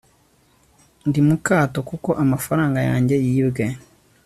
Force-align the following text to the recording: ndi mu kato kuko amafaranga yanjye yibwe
ndi 1.07 1.19
mu 1.27 1.35
kato 1.47 1.79
kuko 1.89 2.09
amafaranga 2.23 2.79
yanjye 2.89 3.15
yibwe 3.25 3.65